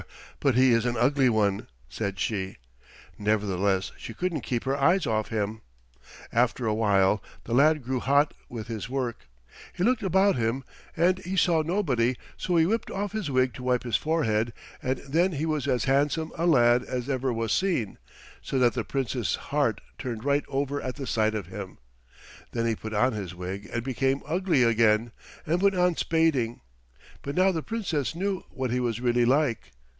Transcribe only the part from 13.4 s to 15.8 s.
to wipe his forehead, and then he was